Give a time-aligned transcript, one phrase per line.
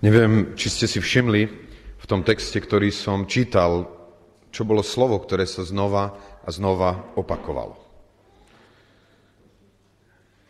[0.00, 1.42] Neviem, či ste si všimli
[2.00, 3.84] v tom texte, ktorý som čítal,
[4.48, 7.76] čo bolo slovo, ktoré sa znova a znova opakovalo.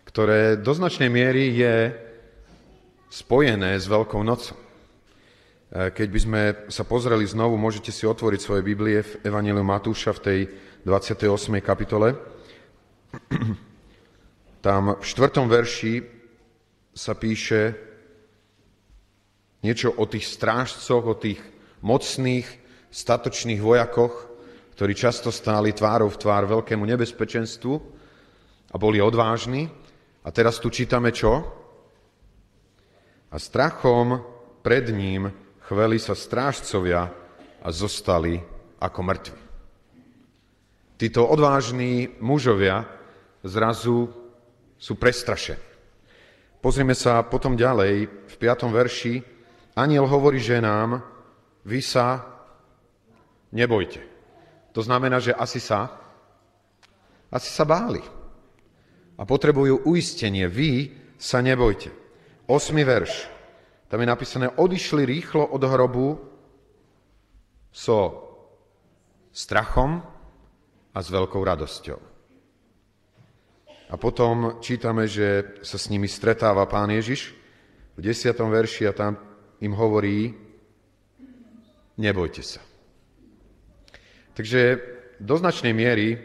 [0.06, 1.74] Ktoré do značnej miery je
[3.10, 4.54] spojené s Veľkou nocou.
[4.54, 10.14] E, keď by sme sa pozreli znovu, môžete si otvoriť svoje Biblie v Evangeliu Matúša
[10.14, 10.38] v tej
[10.86, 11.58] 28.
[11.58, 12.14] kapitole.
[14.64, 15.42] Tam v 4.
[15.42, 16.06] verši
[16.94, 17.89] sa píše,
[19.60, 21.40] Niečo o tých strážcoch, o tých
[21.84, 22.48] mocných,
[22.88, 24.28] statočných vojakoch,
[24.74, 27.74] ktorí často stáli tvárou v tvár veľkému nebezpečenstvu
[28.72, 29.68] a boli odvážni.
[30.24, 31.44] A teraz tu čítame čo?
[33.30, 34.24] A strachom
[34.64, 35.28] pred ním
[35.68, 37.12] chveli sa strážcovia
[37.60, 38.40] a zostali
[38.80, 39.40] ako mŕtvi.
[41.00, 42.84] Títo odvážni mužovia
[43.44, 44.08] zrazu
[44.76, 45.60] sú prestrašení.
[46.60, 48.68] Pozrieme sa potom ďalej v 5.
[48.68, 49.14] verši,
[49.78, 51.02] Aniel hovorí ženám,
[51.66, 52.26] vy sa
[53.54, 54.02] nebojte.
[54.74, 55.90] To znamená, že asi sa,
[57.30, 58.02] asi sa báli.
[59.20, 60.46] A potrebujú uistenie.
[60.48, 61.92] Vy sa nebojte.
[62.48, 63.28] Osmi verš.
[63.90, 66.18] Tam je napísané, odišli rýchlo od hrobu
[67.74, 67.98] so
[69.34, 70.02] strachom
[70.94, 72.00] a s veľkou radosťou.
[73.90, 77.34] A potom čítame, že sa s nimi stretáva pán Ježiš
[77.98, 79.18] v desiatom verši a tam
[79.60, 80.32] im hovorí,
[82.00, 82.60] nebojte sa.
[84.32, 84.80] Takže
[85.20, 86.16] do značnej miery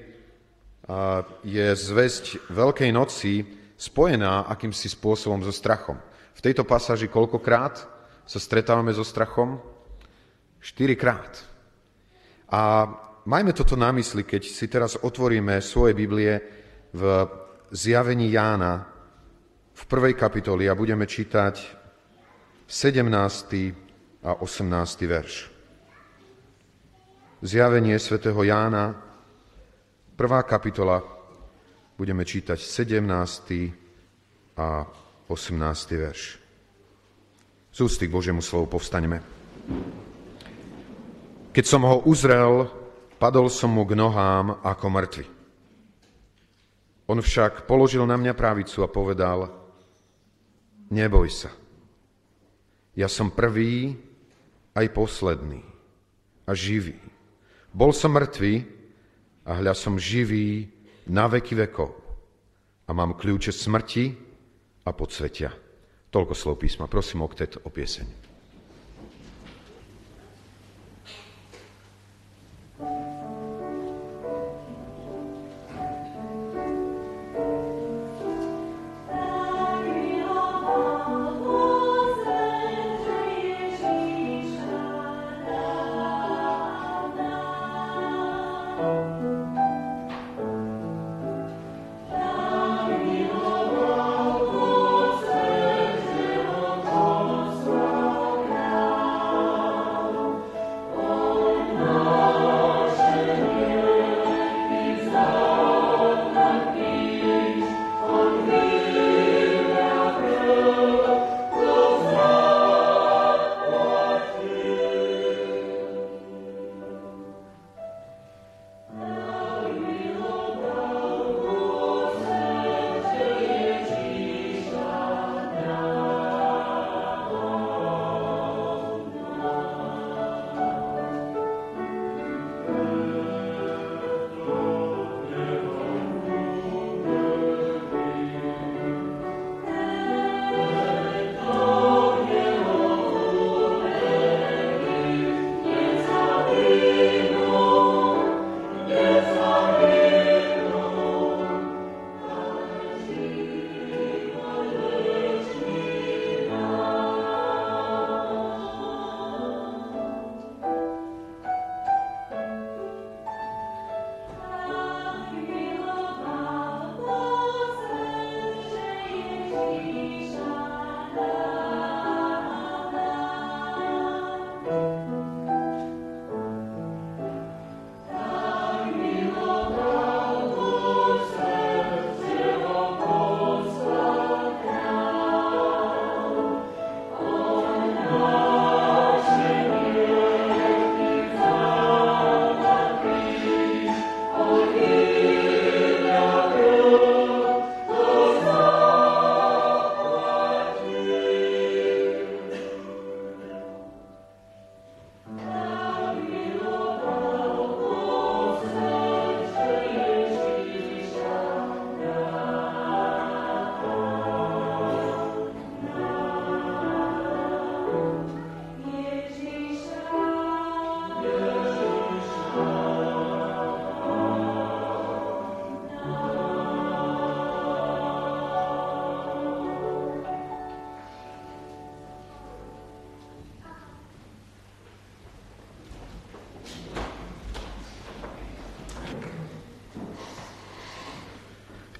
[1.43, 3.43] je zväzť Veľkej noci
[3.75, 5.99] spojená akýmsi spôsobom so strachom.
[6.35, 7.75] V tejto pasáži koľkokrát
[8.23, 9.59] sa stretávame so strachom?
[10.63, 11.43] Štyrikrát.
[12.49, 12.87] A
[13.27, 16.33] majme toto na mysli, keď si teraz otvoríme svoje Biblie
[16.95, 17.03] v
[17.73, 18.87] zjavení Jána
[19.75, 21.84] v prvej kapitoli a budeme čítať
[22.65, 23.73] 17.
[24.25, 25.05] a 18.
[25.05, 25.53] verš.
[27.45, 28.97] Zjavenie svätého Jána,
[30.17, 30.97] prvá kapitola,
[31.93, 33.05] budeme čítať 17.
[34.57, 34.81] a
[35.29, 35.93] 18.
[35.93, 36.41] verš.
[37.69, 39.21] Z ústy k Božiemu slovu povstaňme.
[41.53, 42.65] Keď som ho uzrel,
[43.21, 45.25] padol som mu k nohám ako mŕtvy.
[47.13, 49.53] On však položil na mňa pravicu a povedal,
[50.89, 51.53] neboj sa,
[52.95, 53.95] ja som prvý
[54.71, 55.61] aj posledný
[56.47, 56.95] a živý.
[57.75, 58.63] Bol som mŕtvý
[59.45, 60.71] a hľa som živý
[61.11, 61.91] na veky vekov.
[62.85, 64.15] A mám kľúče smrti
[64.87, 65.51] a podsvetia.
[66.07, 66.87] Toľko slov písma.
[66.87, 68.24] Prosím o ktet o pieseň.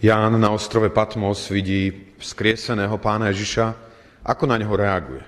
[0.06, 3.74] Ján na ostrove Patmos vidí vzkrieseného pána Ježiša,
[4.22, 5.26] ako na neho reaguje.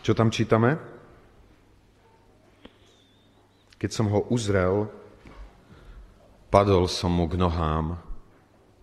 [0.00, 0.80] Čo tam čítame?
[3.76, 4.88] Keď som ho uzrel,
[6.48, 8.00] padol som mu k nohám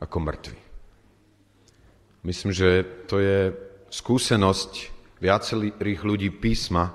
[0.05, 0.57] ako mŕtvy.
[2.29, 3.49] Myslím, že to je
[3.89, 4.71] skúsenosť
[5.17, 6.93] viacerých ľudí písma,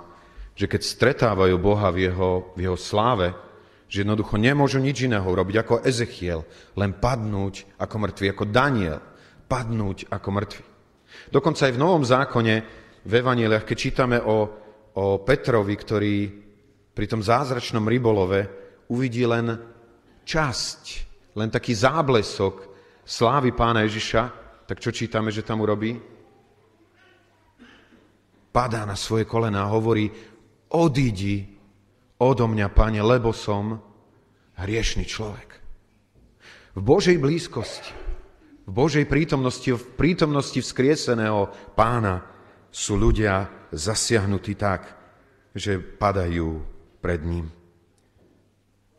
[0.54, 3.47] že keď stretávajú Boha v jeho, v jeho sláve,
[3.88, 6.44] že jednoducho nemôžu nič iného robiť ako Ezechiel,
[6.76, 9.00] len padnúť ako mŕtvy, ako Daniel,
[9.48, 10.62] padnúť ako mŕtvy.
[11.32, 12.54] Dokonca aj v Novom zákone,
[13.08, 14.36] v Evangeliach, keď čítame o,
[14.92, 16.16] o Petrovi, ktorý
[16.92, 18.40] pri tom zázračnom rybolove
[18.92, 19.56] uvidí len
[20.28, 20.82] časť,
[21.40, 22.68] len taký záblesok
[23.08, 24.22] slávy pána Ježiša,
[24.68, 25.96] tak čo čítame, že tam urobí?
[28.52, 30.12] Padá na svoje kolena a hovorí,
[30.76, 31.57] odídi
[32.18, 33.78] odo mňa, pane, lebo som
[34.58, 35.48] hriešný človek.
[36.74, 37.90] V Božej blízkosti,
[38.68, 42.26] v Božej prítomnosti, v prítomnosti vzkrieseného pána
[42.68, 44.84] sú ľudia zasiahnutí tak,
[45.56, 46.60] že padajú
[47.00, 47.48] pred ním.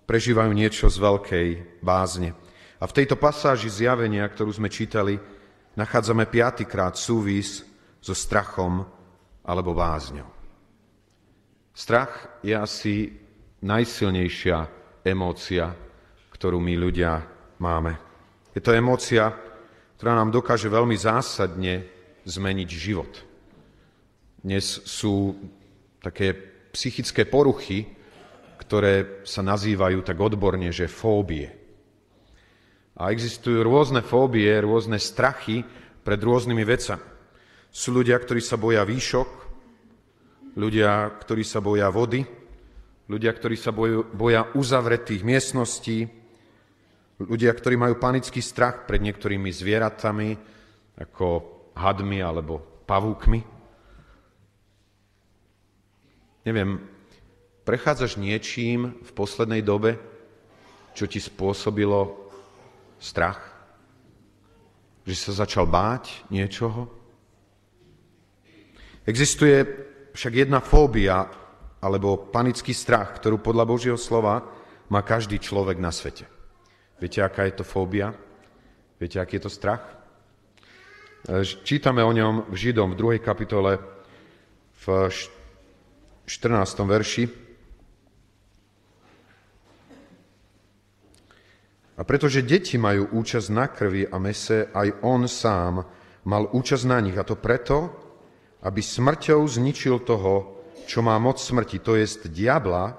[0.09, 1.47] Prežívajú niečo z veľkej
[1.85, 2.33] bázne.
[2.81, 5.21] A v tejto pasáži zjavenia, ktorú sme čítali,
[5.77, 7.61] nachádzame piatýkrát súvis
[8.01, 8.87] so strachom
[9.45, 10.38] alebo bázňou.
[11.79, 13.07] Strach je asi
[13.63, 14.57] najsilnejšia
[15.07, 15.71] emócia,
[16.35, 17.23] ktorú my ľudia
[17.63, 17.95] máme.
[18.51, 19.31] Je to emócia,
[19.95, 21.87] ktorá nám dokáže veľmi zásadne
[22.27, 23.23] zmeniť život.
[24.43, 25.39] Dnes sú
[26.03, 26.35] také
[26.75, 27.87] psychické poruchy,
[28.59, 31.47] ktoré sa nazývajú tak odborne, že fóbie.
[32.99, 35.63] A existujú rôzne fóbie, rôzne strachy
[36.03, 37.07] pred rôznymi vecami.
[37.71, 39.38] Sú ľudia, ktorí sa boja výšok,
[40.55, 42.25] ľudia, ktorí sa boja vody,
[43.09, 46.05] ľudia, ktorí sa boja uzavretých miestností,
[47.19, 50.37] ľudia, ktorí majú panický strach pred niektorými zvieratami,
[50.99, 51.27] ako
[51.75, 53.41] hadmi alebo pavúkmi.
[56.47, 56.79] Neviem,
[57.67, 59.99] prechádzaš niečím v poslednej dobe,
[60.95, 62.31] čo ti spôsobilo
[62.97, 63.39] strach?
[65.05, 66.91] Že sa začal báť niečoho?
[69.07, 69.88] Existuje
[70.19, 71.31] však jedna fóbia
[71.79, 74.43] alebo panický strach, ktorú podľa Božieho slova
[74.91, 76.27] má každý človek na svete.
[76.99, 78.11] Viete, aká je to fóbia?
[78.99, 79.79] Viete, aký je to strach?
[81.23, 83.23] E, čítame o ňom v Židom v 2.
[83.23, 83.79] kapitole
[84.83, 86.27] v 14.
[86.83, 87.23] verši.
[91.95, 95.79] A pretože deti majú účasť na krvi a mese, aj on sám
[96.27, 97.15] mal účasť na nich.
[97.15, 98.08] A to preto,
[98.63, 102.97] aby smrťou zničil toho, čo má moc smrti, to jest diabla,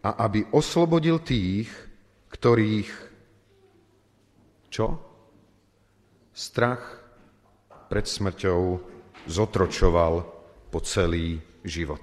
[0.00, 1.68] a aby oslobodil tých,
[2.32, 2.90] ktorých
[4.70, 4.86] čo?
[6.30, 6.82] Strach
[7.90, 8.60] pred smrťou
[9.26, 10.14] zotročoval
[10.70, 12.00] po celý život.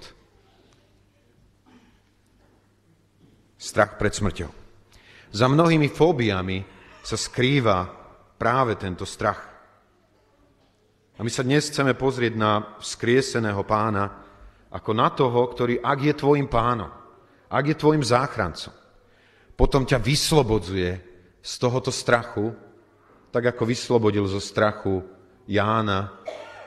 [3.58, 4.50] Strach pred smrťou.
[5.34, 6.62] Za mnohými fóbiami
[7.02, 7.88] sa skrýva
[8.38, 9.47] práve tento strach.
[11.18, 14.22] A my sa dnes chceme pozrieť na vzkrieseného pána
[14.70, 16.94] ako na toho, ktorý, ak je tvojim pánom,
[17.50, 18.70] ak je tvojim záchrancom,
[19.58, 20.90] potom ťa vyslobodzuje
[21.42, 22.54] z tohoto strachu,
[23.34, 25.02] tak ako vyslobodil zo strachu
[25.50, 26.14] Jána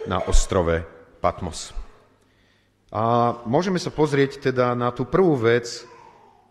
[0.03, 0.83] na ostrove
[1.23, 1.71] Patmos.
[2.91, 5.87] A môžeme sa pozrieť teda na tú prvú vec,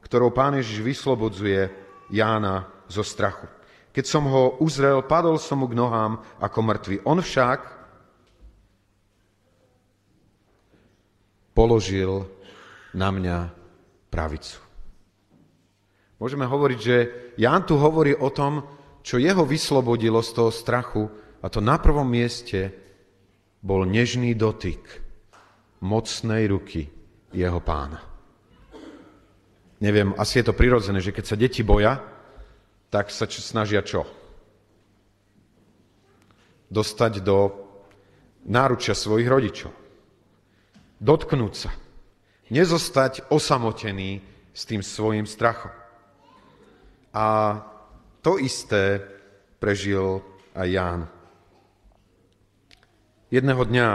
[0.00, 1.68] ktorou pán Ježiš vyslobodzuje
[2.08, 3.44] Jána zo strachu.
[3.92, 6.96] Keď som ho uzrel, padol som mu k nohám ako mŕtvy.
[7.04, 7.79] On však
[11.54, 12.26] položil
[12.94, 13.38] na mňa
[14.10, 14.58] pravicu.
[16.20, 16.96] Môžeme hovoriť, že
[17.40, 18.60] Ján tu hovorí o tom,
[19.00, 21.08] čo jeho vyslobodilo z toho strachu,
[21.40, 22.68] a to na prvom mieste
[23.64, 24.84] bol nežný dotyk
[25.80, 26.84] mocnej ruky
[27.32, 28.04] jeho pána.
[29.80, 31.96] Neviem, asi je to prirodzené, že keď sa deti boja,
[32.92, 34.04] tak sa snažia čo?
[36.68, 37.48] Dostať do
[38.44, 39.79] náručia svojich rodičov
[41.00, 41.72] dotknúť sa,
[42.52, 44.20] nezostať osamotený
[44.52, 45.72] s tým svojim strachom.
[47.16, 47.56] A
[48.20, 49.00] to isté
[49.58, 50.20] prežil
[50.52, 51.00] aj Ján.
[53.32, 53.88] Jedného dňa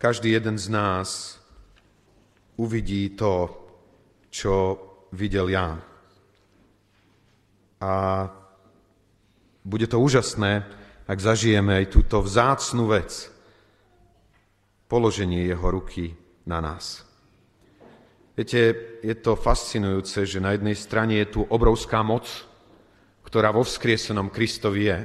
[0.00, 1.36] každý jeden z nás
[2.56, 3.52] uvidí to,
[4.32, 4.80] čo
[5.12, 5.84] videl Ján.
[7.80, 7.92] A
[9.64, 10.64] bude to úžasné,
[11.04, 13.28] ak zažijeme aj túto vzácnú vec,
[14.88, 16.14] položenie jeho ruky
[16.50, 17.06] na nás.
[18.34, 18.74] Viete,
[19.06, 22.26] je to fascinujúce, že na jednej strane je tu obrovská moc,
[23.22, 24.98] ktorá vo vzkriesenom Kristovi je,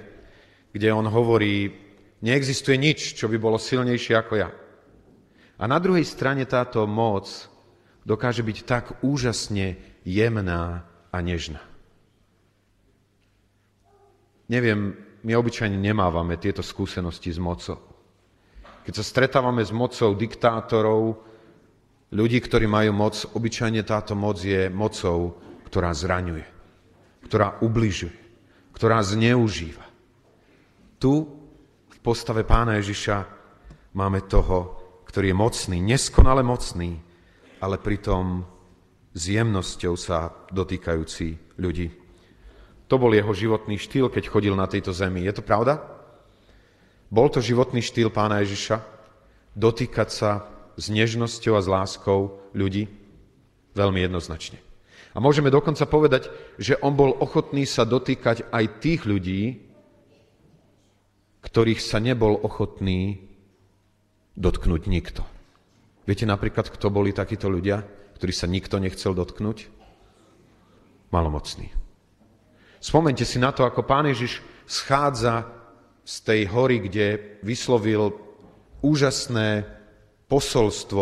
[0.74, 1.70] kde on hovorí,
[2.25, 4.50] neexistuje nič, čo by bolo silnejšie ako ja.
[5.56, 7.30] A na druhej strane táto moc
[8.02, 11.62] dokáže byť tak úžasne jemná a nežná.
[14.46, 14.94] Neviem,
[15.25, 17.82] my obyčajne nemávame tieto skúsenosti s mocou.
[18.86, 21.25] Keď sa stretávame s mocou diktátorov,
[22.15, 25.36] ľudí, ktorí majú moc, obyčajne táto moc je mocou,
[25.67, 26.48] ktorá zraňuje,
[27.27, 28.15] ktorá ubližuje,
[28.72, 29.84] ktorá zneužíva.
[30.95, 31.12] Tu
[31.91, 33.27] v postave pána Ježiša
[34.00, 34.79] máme toho,
[35.12, 37.03] ktorý je mocný, neskonale mocný,
[37.60, 38.48] ale pritom
[39.12, 41.88] s jemnosťou sa dotýkajúci ľudí.
[42.88, 45.25] To bol jeho životný štýl, keď chodil na tejto zemi.
[45.25, 45.81] Je to pravda?
[47.10, 48.77] Bol to životný štýl pána Ježiša?
[49.55, 52.88] Dotýkať sa s nežnosťou a s láskou ľudí?
[53.75, 54.60] Veľmi jednoznačne.
[55.15, 56.27] A môžeme dokonca povedať,
[56.60, 59.63] že on bol ochotný sa dotýkať aj tých ľudí,
[61.44, 63.24] ktorých sa nebol ochotný
[64.36, 65.24] dotknúť nikto.
[66.03, 67.79] Viete napríklad, kto boli takíto ľudia,
[68.20, 69.72] ktorí sa nikto nechcel dotknúť?
[71.15, 71.72] Malomocní.
[72.84, 75.48] Spomente si na to, ako pán Ježiš schádza
[76.05, 78.13] z tej hory, kde vyslovil
[78.86, 79.75] úžasné
[80.25, 81.01] posolstvo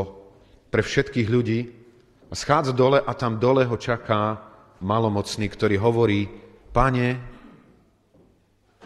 [0.70, 1.60] pre všetkých ľudí
[2.28, 4.42] a schádza dole a tam dole ho čaká
[4.82, 6.28] malomocný, ktorý hovorí,
[6.74, 7.22] pane,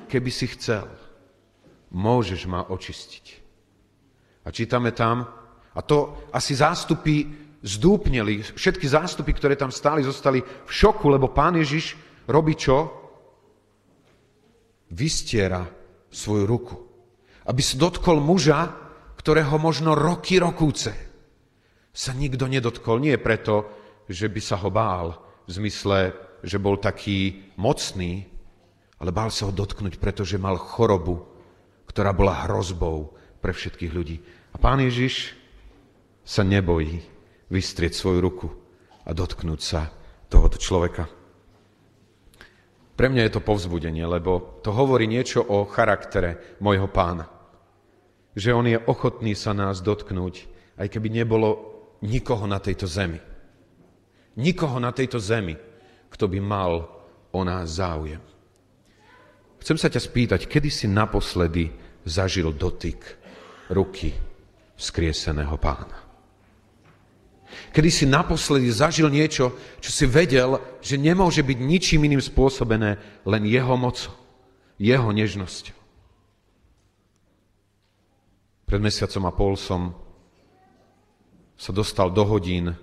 [0.06, 0.86] keby si chcel,
[1.96, 3.25] môžeš ma očistiť.
[4.46, 5.27] A čítame tam,
[5.77, 7.27] a to asi zástupy
[7.62, 11.98] zdúpneli, všetky zástupy, ktoré tam stáli, zostali v šoku, lebo pán Ježiš
[12.29, 12.94] robí čo?
[14.88, 15.67] Vystiera
[16.08, 16.75] svoju ruku.
[17.48, 18.87] Aby sa dotkol muža,
[19.27, 20.96] ktorého možno roky, rokúce
[21.91, 23.03] sa nikto nedotkol.
[23.03, 23.67] Nie preto,
[24.07, 26.15] že by sa ho bál, v zmysle,
[26.48, 28.24] že bol taký mocný,
[29.03, 31.27] ale bál sa ho dotknúť, pretože mal chorobu,
[31.91, 34.24] ktorá bola hrozbou pre všetkých ľudí.
[34.55, 35.36] A pán Ježiš
[36.24, 37.03] sa nebojí
[37.51, 38.48] vystrieť svoju ruku
[39.03, 39.91] a dotknúť sa
[40.31, 41.03] tohoto človeka.
[42.96, 47.37] Pre mňa je to povzbudenie, lebo to hovorí niečo o charaktere môjho pána.
[48.38, 50.46] Že on je ochotný sa nás dotknúť,
[50.77, 51.58] aj keby nebolo
[52.06, 53.17] nikoho na tejto zemi.
[54.38, 55.58] Nikoho na tejto zemi,
[56.13, 56.86] kto by mal
[57.34, 58.22] o nás záujem.
[59.58, 61.74] Chcem sa ťa spýtať, kedy si naposledy
[62.06, 63.01] zažil dotyk
[63.74, 64.13] ruky
[64.77, 65.98] vzkrieseného pána?
[67.74, 73.44] Kedy si naposledy zažil niečo, čo si vedel, že nemôže byť ničím iným spôsobené, len
[73.50, 74.13] jeho mocou,
[74.77, 75.76] jeho nežnosťou.
[78.67, 79.95] Pred mesiacom a pol som
[81.55, 82.75] sa dostal do hodín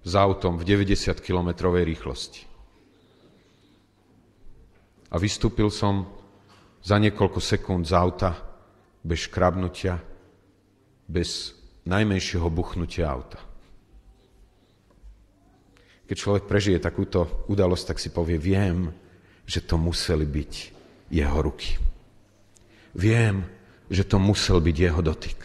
[0.00, 2.48] s autom v 90 kilometrovej rýchlosti.
[5.12, 6.08] A vystúpil som
[6.80, 8.40] za niekoľko sekúnd z auta
[9.04, 10.00] bez škrabnutia,
[11.04, 11.52] bez
[11.84, 13.40] najmenšieho buchnutia auta.
[16.08, 18.88] Keď človek prežije takúto udalosť, tak si povie, viem,
[19.44, 20.52] že to museli byť
[21.12, 21.76] jeho ruky.
[22.96, 23.57] Viem,
[23.88, 25.40] že to musel byť jeho dotyk.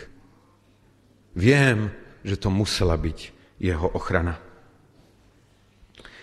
[1.33, 1.89] Viem,
[2.21, 3.19] že to musela byť
[3.59, 4.37] jeho ochrana.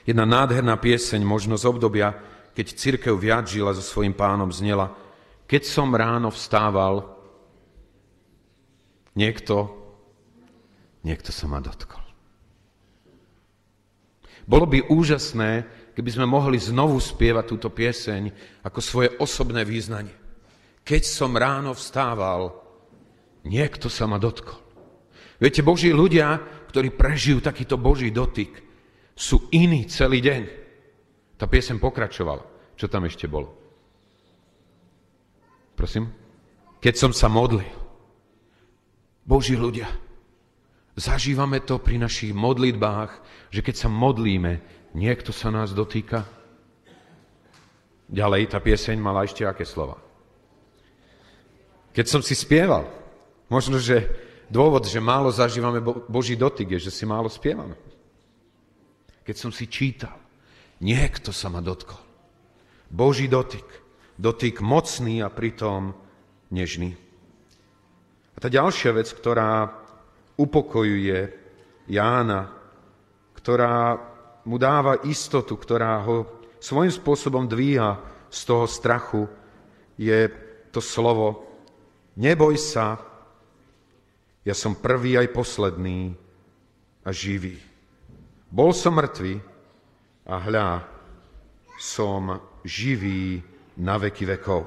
[0.04, 2.16] Jedna nádherná pieseň, možno z obdobia,
[2.56, 4.92] keď církev viac žila so svojím pánom, znela
[5.50, 7.10] Keď som ráno vstával,
[9.18, 9.70] niekto,
[11.02, 12.02] niekto sa ma dotkol.
[14.46, 18.30] Bolo by úžasné, keby sme mohli znovu spievať túto pieseň
[18.66, 20.14] ako svoje osobné význanie.
[20.82, 22.54] Keď som ráno vstával,
[23.46, 24.58] niekto sa ma dotkol.
[25.40, 26.37] Viete, Boží ľudia,
[26.68, 28.60] ktorí prežijú takýto Boží dotyk,
[29.16, 30.42] sú iní celý deň.
[31.40, 32.44] Tá piesem pokračovala.
[32.76, 33.52] Čo tam ešte bolo?
[35.76, 36.12] Prosím?
[36.80, 37.68] Keď som sa modlil.
[39.25, 39.88] Boží ľudia,
[41.00, 43.10] Zažívame to pri našich modlitbách,
[43.49, 44.60] že keď sa modlíme,
[44.92, 46.28] niekto sa nás dotýka.
[48.10, 49.96] Ďalej tá pieseň mala ešte aké slova.
[51.90, 52.87] Keď som si spieval,
[53.50, 54.06] možno, že
[54.47, 57.75] dôvod, že málo zažívame Boží dotyk, je, že si málo spievame.
[59.26, 60.14] Keď som si čítal,
[60.82, 61.99] niekto sa ma dotkol.
[62.90, 63.66] Boží dotyk.
[64.20, 65.94] Dotyk mocný a pritom
[66.52, 66.92] nežný.
[68.35, 69.70] A tá ďalšia vec, ktorá
[70.37, 71.18] upokojuje
[71.90, 72.52] Jána,
[73.35, 73.97] ktorá
[74.44, 76.16] mu dáva istotu, ktorá ho
[76.61, 79.26] svojím spôsobom dvíha z toho strachu,
[79.97, 80.28] je
[80.70, 81.50] to slovo
[82.18, 82.98] Neboj sa,
[84.42, 86.16] ja som prvý aj posledný
[87.04, 87.60] a živý.
[88.50, 89.34] Bol som mŕtvý
[90.26, 90.68] a hľa,
[91.78, 93.40] som živý
[93.78, 94.66] na veky vekov.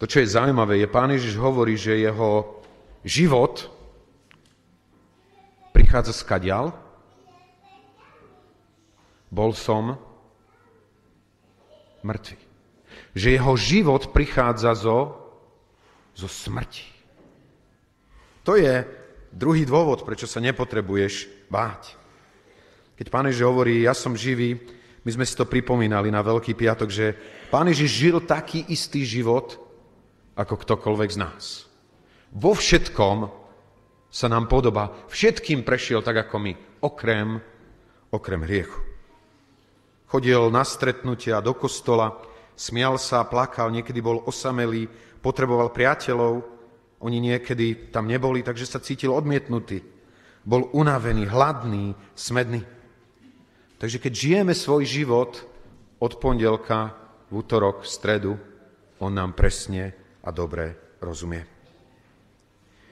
[0.00, 2.62] To, čo je zaujímavé, je, pán Ježiš hovorí, že jeho
[3.04, 3.68] život
[5.76, 6.66] prichádza z kadial.
[9.28, 10.00] Bol som
[12.00, 12.49] mŕtvy.
[13.16, 15.18] Že jeho život prichádza zo,
[16.14, 16.86] zo smrti.
[18.46, 18.86] To je
[19.30, 21.94] druhý dôvod, prečo sa nepotrebuješ báť.
[22.98, 24.60] Keď Pán Ježiš hovorí, ja som živý,
[25.00, 27.16] my sme si to pripomínali na Veľký piatok, že
[27.48, 29.56] Pán Ježiš žil taký istý život,
[30.36, 31.44] ako ktokoľvek z nás.
[32.30, 33.32] Vo všetkom
[34.10, 36.52] sa nám podoba, všetkým prešiel tak ako my,
[36.82, 37.40] okrem,
[38.10, 38.80] okrem hriechu.
[40.10, 42.18] Chodil na stretnutia do kostola,
[42.60, 44.84] smial sa, plakal, niekedy bol osamelý,
[45.24, 46.44] potreboval priateľov,
[47.00, 49.80] oni niekedy tam neboli, takže sa cítil odmietnutý.
[50.44, 52.60] Bol unavený, hladný, smedný.
[53.80, 55.40] Takže keď žijeme svoj život
[55.96, 56.92] od pondelka
[57.32, 58.32] v útorok, v stredu,
[59.00, 61.40] on nám presne a dobre rozumie.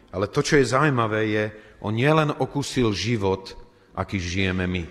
[0.08, 1.44] Ale to, čo je zaujímavé, je,
[1.84, 3.52] on nielen okúsil život,
[3.92, 4.84] aký žijeme my.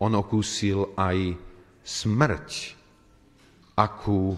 [0.00, 1.36] On okúsil aj
[1.84, 2.77] smrť,
[3.78, 4.34] akú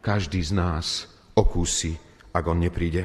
[0.00, 2.00] každý z nás okúsi,
[2.32, 3.04] ak on nepríde.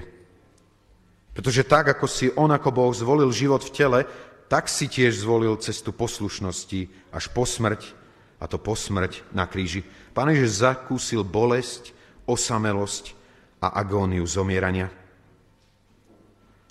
[1.36, 4.00] Pretože tak, ako si on ako Boh zvolil život v tele,
[4.48, 8.00] tak si tiež zvolil cestu poslušnosti až po smrť,
[8.42, 9.84] a to po smrť na kríži.
[10.16, 11.96] Pán Ježiš zakúsil bolesť,
[12.28, 13.16] osamelosť
[13.64, 14.92] a agóniu zomierania.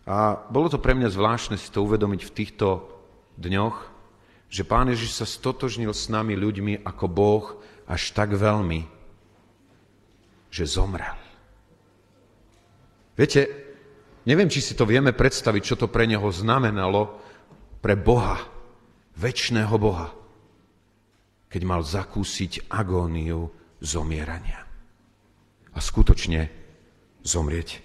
[0.05, 2.69] A bolo to pre mňa zvláštne si to uvedomiť v týchto
[3.39, 3.77] dňoch,
[4.51, 7.45] že Pán Ježiš sa stotožnil s nami ľuďmi ako Boh
[7.91, 8.87] až tak veľmi,
[10.47, 11.19] že zomrel.
[13.19, 13.51] Viete,
[14.25, 17.19] neviem, či si to vieme predstaviť, čo to pre neho znamenalo,
[17.83, 18.39] pre Boha,
[19.19, 20.15] väčšného Boha,
[21.51, 23.51] keď mal zakúsiť agóniu
[23.83, 24.63] zomierania.
[25.75, 26.47] A skutočne
[27.27, 27.83] zomrieť.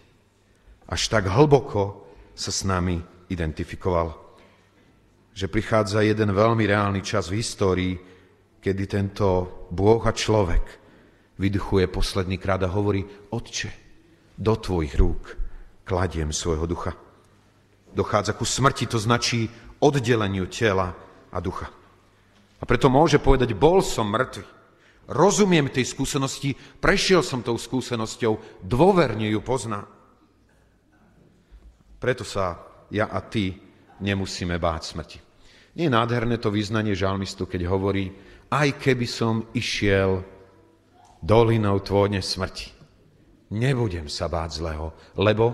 [0.85, 2.05] Až tak hlboko
[2.37, 3.01] sa s nami
[3.33, 4.13] identifikoval,
[5.33, 7.95] že prichádza jeden veľmi reálny čas v histórii,
[8.65, 9.27] kedy tento
[9.69, 10.65] Bôh a človek
[11.37, 13.69] vyduchuje posledný krát a hovorí, Otče,
[14.33, 15.37] do tvojich rúk
[15.85, 16.97] kladiem svojho ducha.
[17.93, 19.45] Dochádza ku smrti, to značí
[19.77, 20.97] oddeleniu tela
[21.29, 21.69] a ducha.
[22.57, 24.41] A preto môže povedať, bol som mŕtvy.
[25.13, 29.85] Rozumiem tej skúsenosti, prešiel som tou skúsenosťou, dôverne ju poznám.
[32.01, 32.57] Preto sa
[32.89, 33.61] ja a ty
[34.01, 35.19] nemusíme báť smrti.
[35.77, 38.09] Nie je nádherné to význanie žalmistu, keď hovorí,
[38.51, 40.21] aj keby som išiel
[41.21, 42.69] dolinou tvojne smrti,
[43.53, 45.45] nebudem sa báť zlého, lebo,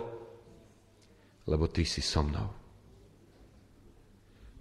[1.48, 2.50] lebo ty si so mnou.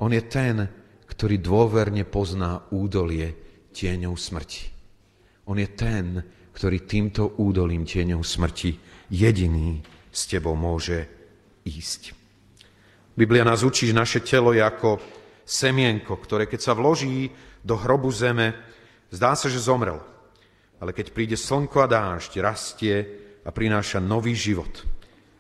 [0.00, 0.64] On je ten,
[1.04, 3.34] ktorý dôverne pozná údolie
[3.74, 4.64] tieňou smrti.
[5.50, 6.22] On je ten,
[6.54, 8.78] ktorý týmto údolím tieňou smrti
[9.10, 11.04] jediný s tebou môže
[11.66, 12.16] ísť.
[13.12, 14.96] Biblia nás učí, že naše telo je ako
[15.44, 17.28] semienko, ktoré keď sa vloží
[17.64, 18.56] do hrobu zeme,
[19.12, 20.00] zdá sa, že zomrel.
[20.80, 22.94] Ale keď príde slnko a dážď, rastie
[23.44, 24.84] a prináša nový život.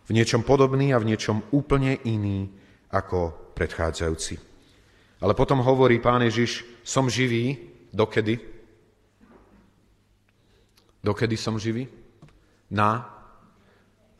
[0.04, 2.50] V niečom podobný a v niečom úplne iný
[2.92, 4.36] ako predchádzajúci.
[5.20, 7.56] Ale potom hovorí pán Ježiš, som živý,
[7.92, 8.40] dokedy?
[11.00, 11.88] Dokedy som živý?
[12.72, 13.04] Na,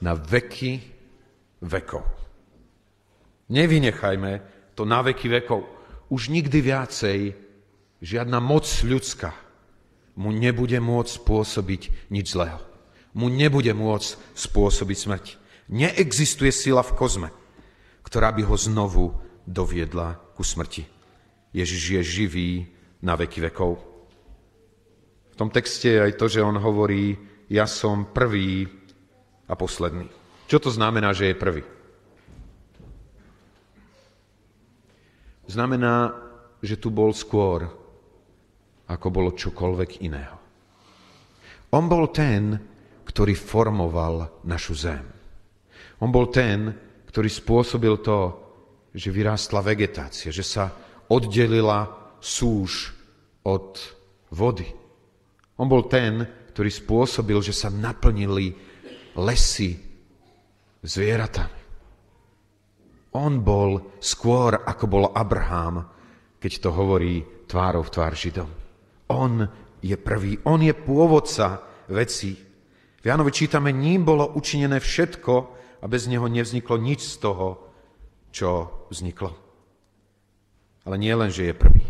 [0.01, 0.81] na veky
[1.65, 2.05] vekov.
[3.51, 4.33] Nevynechajme
[4.79, 5.67] to na veky vekov.
[6.09, 7.19] Už nikdy viacej
[8.05, 9.33] žiadna moc ľudská
[10.17, 12.61] mu nebude môcť spôsobiť nič zlého.
[13.17, 15.27] Mu nebude môcť spôsobiť smrť.
[15.71, 17.29] Neexistuje sila v kozme,
[18.05, 19.15] ktorá by ho znovu
[19.47, 20.85] doviedla ku smrti.
[21.55, 22.51] Ježiš je živý
[23.03, 23.91] na veky vekov
[25.41, 27.17] tom texte je aj to, že on hovorí,
[27.49, 28.69] ja som prvý
[29.49, 30.05] a posledný.
[30.45, 31.65] Čo to znamená, že je prvý?
[35.49, 36.13] Znamená,
[36.61, 37.73] že tu bol skôr,
[38.91, 40.37] ako bolo čokoľvek iného.
[41.71, 42.59] On bol ten,
[43.07, 45.07] ktorý formoval našu zem.
[46.03, 46.75] On bol ten,
[47.07, 48.19] ktorý spôsobil to,
[48.91, 50.75] že vyrástla vegetácia, že sa
[51.07, 51.87] oddelila
[52.19, 52.91] súž
[53.47, 53.79] od
[54.35, 54.67] vody.
[55.63, 58.51] On bol ten, ktorý spôsobil, že sa naplnili
[59.15, 59.79] lesy
[60.83, 61.61] zvieratami.
[63.15, 65.83] On bol skôr, ako bol Abraham,
[66.39, 68.60] keď to hovorí tvárov v tvár Židom.
[69.11, 69.43] On
[69.83, 72.39] je prvý, on je pôvodca vecí.
[73.01, 75.35] V Jánovi čítame, ním bolo učinené všetko
[75.81, 77.49] a bez neho nevzniklo nič z toho,
[78.31, 79.33] čo vzniklo.
[80.87, 81.85] Ale nie len, že je prvý.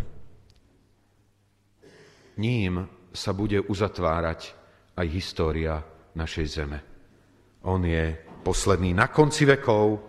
[2.41, 4.55] Ním sa bude uzatvárať
[4.97, 5.83] aj história
[6.17, 6.79] našej zeme.
[7.67, 10.01] On je posledný na konci vekov,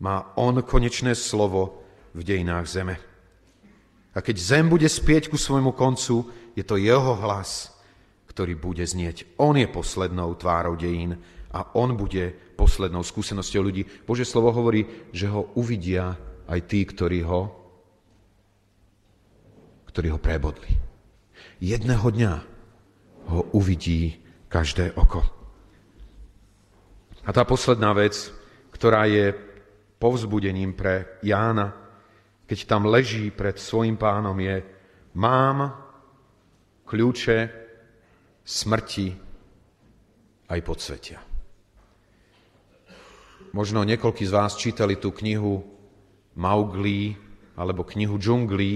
[0.00, 1.84] má on konečné slovo
[2.16, 2.96] v dejinách zeme.
[4.10, 7.74] A keď zem bude spieť ku svojmu koncu, je to jeho hlas,
[8.30, 9.38] ktorý bude znieť.
[9.42, 11.18] On je poslednou tvárou dejín
[11.50, 13.82] a on bude poslednou skúsenosťou ľudí.
[14.06, 16.14] Bože slovo hovorí, že ho uvidia
[16.46, 17.50] aj tí, ktorí ho,
[19.90, 20.70] ktorí ho prebodli.
[21.58, 22.32] Jedného dňa
[23.34, 25.22] ho uvidí každé oko.
[27.26, 28.32] A tá posledná vec,
[28.72, 29.34] ktorá je
[30.00, 31.76] povzbudením pre Jána,
[32.48, 34.64] keď tam leží pred svojim pánom, je
[35.14, 35.89] mám
[36.90, 37.38] kľúče
[38.42, 39.14] smrti
[40.50, 41.22] aj podsvetia.
[43.54, 45.62] Možno niekoľkí z vás čítali tú knihu
[46.34, 47.14] Mauglí
[47.54, 48.74] alebo knihu Džunglí,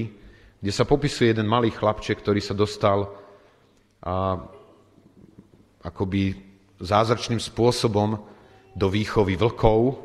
[0.63, 3.11] kde sa popisuje jeden malý chlapček, ktorý sa dostal
[3.99, 4.39] a,
[5.83, 6.39] akoby
[6.79, 8.23] zázračným spôsobom
[8.79, 9.99] do výchovy vlkov,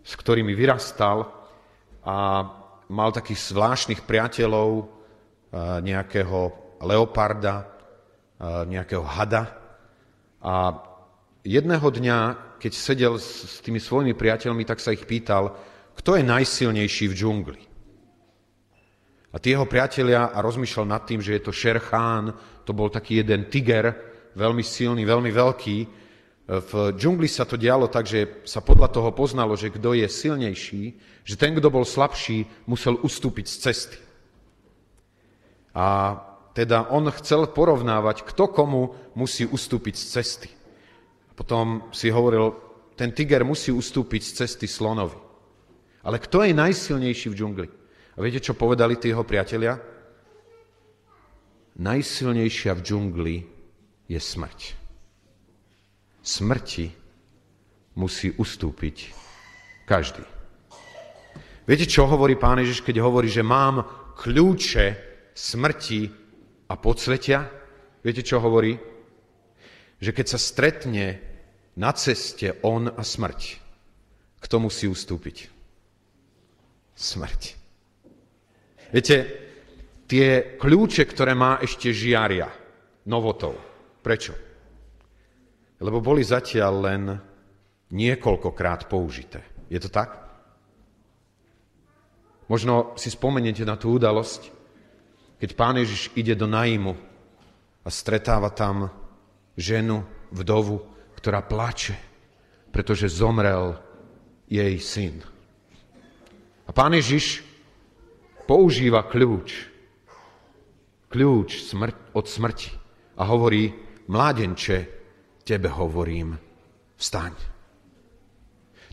[0.00, 1.28] s ktorými vyrastal
[2.00, 2.16] a
[2.88, 5.00] mal takých zvláštnych priateľov,
[5.82, 7.68] nejakého leoparda,
[8.40, 9.52] nejakého hada.
[10.40, 10.72] A
[11.44, 12.18] jedného dňa,
[12.56, 15.56] keď sedel s tými svojimi priateľmi, tak sa ich pýtal,
[15.96, 17.62] kto je najsilnejší v džungli.
[19.30, 22.34] A tí jeho priatelia, a rozmýšľal nad tým, že je to Sher Khan,
[22.66, 23.94] to bol taký jeden tiger,
[24.34, 25.78] veľmi silný, veľmi veľký.
[26.50, 30.82] V džungli sa to dialo tak, že sa podľa toho poznalo, že kto je silnejší,
[31.22, 33.98] že ten, kto bol slabší, musel ustúpiť z cesty.
[35.78, 36.18] A
[36.52, 40.50] teda on chcel porovnávať, kto komu musí ustúpiť z cesty.
[41.38, 42.52] Potom si hovoril,
[42.98, 45.16] ten tiger musí ustúpiť z cesty slonovi.
[46.04, 47.68] Ale kto je najsilnejší v džungli?
[48.16, 49.80] A viete, čo povedali tí jeho priatelia?
[51.80, 53.36] Najsilnejšia v džungli
[54.10, 54.60] je smrť.
[56.20, 56.86] Smrti
[57.96, 59.16] musí ustúpiť
[59.88, 60.24] každý.
[61.64, 63.86] Viete, čo hovorí pán Ježiš, keď hovorí, že mám
[64.20, 64.86] kľúče
[65.32, 66.19] smrti
[66.70, 67.50] a podsvetia?
[68.00, 68.78] Viete, čo hovorí?
[69.98, 71.18] Že keď sa stretne
[71.74, 73.58] na ceste on a smrť,
[74.38, 75.50] kto musí ustúpiť?
[76.94, 77.42] Smrť.
[78.94, 79.16] Viete,
[80.06, 82.48] tie kľúče, ktoré má ešte žiaria
[83.10, 83.58] novotou.
[84.00, 84.32] Prečo?
[85.80, 87.02] Lebo boli zatiaľ len
[87.90, 89.42] niekoľkokrát použité.
[89.66, 90.16] Je to tak?
[92.50, 94.59] Možno si spomeniete na tú udalosť,
[95.40, 96.92] keď pán Ježiš ide do Naimu
[97.80, 98.92] a stretáva tam
[99.56, 100.84] ženu, vdovu,
[101.16, 101.96] ktorá plače,
[102.68, 103.80] pretože zomrel
[104.46, 105.24] jej syn.
[106.68, 107.42] A pán Ježiš
[108.44, 109.66] používa kľúč,
[111.08, 112.70] kľúč smr- od smrti
[113.18, 113.72] a hovorí,
[114.06, 114.76] mládenče,
[115.42, 116.36] tebe hovorím,
[117.00, 117.34] vstaň.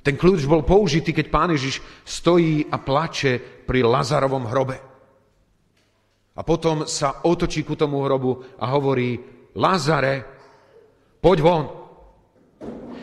[0.02, 4.87] Ten kľúč bol použitý, keď pán Ježiš stojí a plače pri Lazarovom hrobe.
[6.38, 9.18] A potom sa otočí ku tomu hrobu a hovorí,
[9.58, 10.22] Lazare,
[11.18, 11.66] poď von.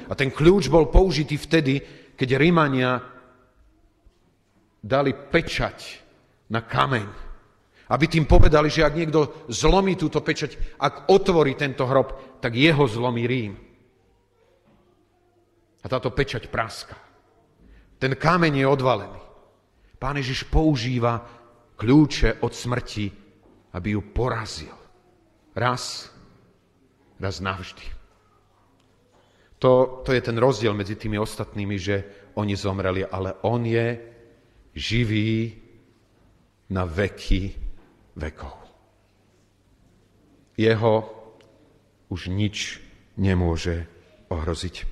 [0.06, 1.82] A ten kľúč bol použitý vtedy,
[2.14, 3.02] keď Rímania
[4.78, 5.98] dali pečať
[6.54, 7.26] na kameň.
[7.90, 12.86] Aby tým povedali, že ak niekto zlomí túto pečať, ak otvorí tento hrob, tak jeho
[12.86, 13.54] zlomí Rím.
[15.82, 16.96] A táto pečať praska.
[17.98, 19.20] Ten kameň je odvalený.
[19.98, 21.20] Pán Ježiš používa
[21.76, 23.23] kľúče od smrti,
[23.74, 24.74] aby ju porazil.
[25.54, 26.10] Raz,
[27.18, 27.82] raz navždy.
[29.58, 31.96] To, to je ten rozdiel medzi tými ostatnými, že
[32.38, 33.98] oni zomreli, ale on je
[34.74, 35.54] živý
[36.70, 37.54] na veky
[38.18, 38.54] vekov.
[40.54, 40.94] Jeho
[42.10, 42.78] už nič
[43.18, 43.86] nemôže
[44.30, 44.86] ohroziť.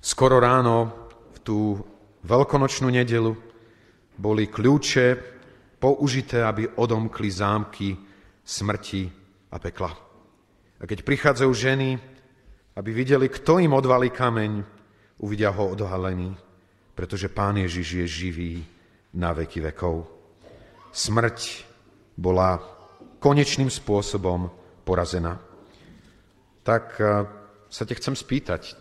[0.00, 0.92] Skoro ráno
[1.36, 1.58] v tú
[2.24, 3.36] veľkonočnú nedelu
[4.18, 5.37] boli kľúče
[5.78, 7.96] použité, aby odomkli zámky
[8.44, 9.10] smrti
[9.50, 9.90] a pekla.
[10.78, 11.98] A keď prichádzajú ženy,
[12.78, 14.62] aby videli, kto im odvalí kameň,
[15.22, 16.34] uvidia ho odhalený,
[16.94, 18.52] pretože Pán Ježiš je živý
[19.14, 20.06] na veky vekov.
[20.94, 21.38] Smrť
[22.14, 22.58] bola
[23.18, 24.50] konečným spôsobom
[24.86, 25.38] porazená.
[26.62, 27.26] Tak eh,
[27.66, 28.78] sa te chcem spýtať,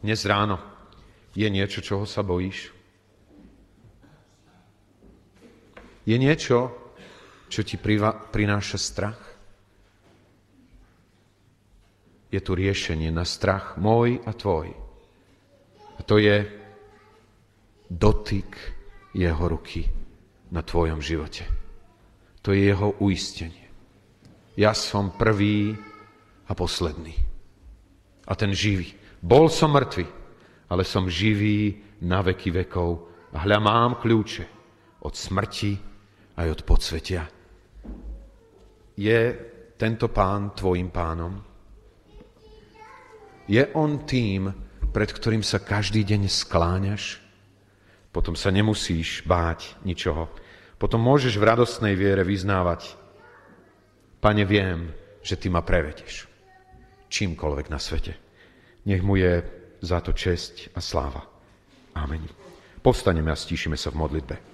[0.00, 0.56] dnes ráno
[1.36, 2.79] je niečo, čoho sa bojíš?
[6.10, 6.74] Je niečo,
[7.46, 9.20] čo ti prináša strach?
[12.34, 14.74] Je tu riešenie na strach môj a tvoj.
[15.94, 16.50] A to je
[17.86, 18.58] dotyk
[19.14, 19.86] jeho ruky
[20.50, 21.46] na tvojom živote.
[22.42, 23.70] To je jeho uistenie.
[24.58, 25.78] Ja som prvý
[26.50, 27.14] a posledný.
[28.26, 28.98] A ten živý.
[29.22, 30.06] Bol som mŕtvy,
[30.74, 33.06] ale som živý na veky vekov.
[33.30, 34.46] A hľa mám kľúče
[35.06, 35.89] od smrti
[36.40, 37.22] aj od podsvetia.
[38.96, 39.20] Je
[39.76, 41.36] tento pán tvojim pánom?
[43.50, 44.48] Je on tým,
[44.92, 47.20] pred ktorým sa každý deň skláňaš?
[48.10, 50.32] Potom sa nemusíš báť ničoho.
[50.80, 52.96] Potom môžeš v radostnej viere vyznávať,
[54.20, 54.92] Pane, viem,
[55.24, 56.28] že Ty ma prevedeš.
[57.08, 58.12] Čímkoľvek na svete.
[58.84, 59.40] Nech mu je
[59.80, 61.24] za to česť a sláva.
[61.96, 62.28] Amen.
[62.84, 64.49] Povstaneme a stíšime sa v modlitbe.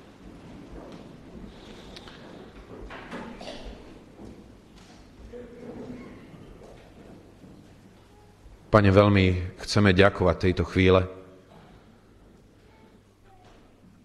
[8.77, 11.09] Pane, veľmi chceme ďakovať tejto chvíle,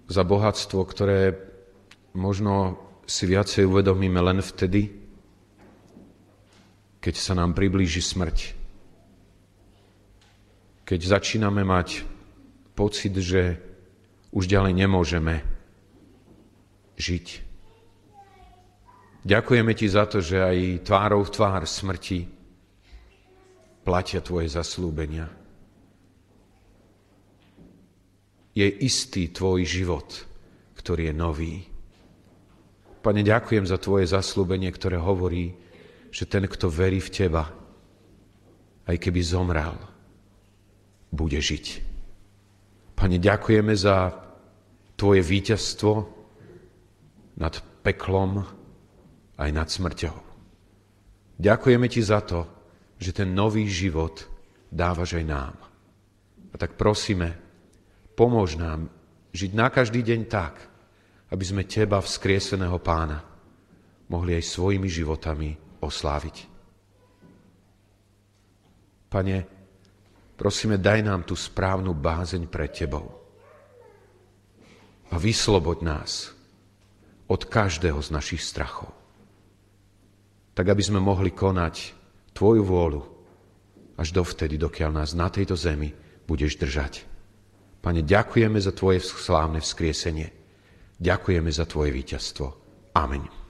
[0.07, 1.35] za bohatstvo, ktoré
[2.15, 4.95] možno si viacej uvedomíme len vtedy,
[7.03, 8.55] keď sa nám priblíži smrť.
[10.87, 12.07] Keď začíname mať
[12.71, 13.59] pocit, že
[14.31, 15.43] už ďalej nemôžeme
[16.95, 17.27] žiť.
[19.27, 22.39] Ďakujeme ti za to, že aj tvárou v tvár smrti
[23.81, 25.41] platia tvoje zaslúbenia.
[28.51, 30.07] je istý tvoj život,
[30.75, 31.55] ktorý je nový.
[33.01, 35.55] Pane, ďakujem za tvoje zaslúbenie, ktoré hovorí,
[36.11, 37.49] že ten, kto verí v teba,
[38.85, 39.73] aj keby zomrel,
[41.09, 41.65] bude žiť.
[42.93, 44.13] Pane, ďakujeme za
[44.99, 45.91] tvoje víťazstvo
[47.39, 48.45] nad peklom
[49.39, 50.17] aj nad smrťou.
[51.41, 52.45] Ďakujeme ti za to,
[53.01, 54.29] že ten nový život
[54.69, 55.55] dávaš aj nám.
[56.53, 57.41] A tak prosíme,
[58.21, 58.85] Pomôž nám
[59.33, 60.61] žiť na každý deň tak,
[61.33, 63.23] aby sme Teba, vzkrieseného pána,
[64.13, 66.37] mohli aj svojimi životami osláviť.
[69.09, 69.37] Pane,
[70.37, 73.09] prosíme, daj nám tú správnu bázeň pre Tebou
[75.11, 76.31] a vysloboď nás
[77.25, 78.91] od každého z našich strachov.
[80.51, 81.95] Tak, aby sme mohli konať
[82.31, 83.01] Tvoju vôľu
[83.99, 85.91] až dovtedy, dokiaľ nás na tejto zemi
[86.25, 87.05] budeš držať.
[87.81, 90.29] Pane, ďakujeme za Tvoje slávne vzkriesenie.
[91.01, 92.47] Ďakujeme za Tvoje víťazstvo.
[92.93, 93.40] Amen.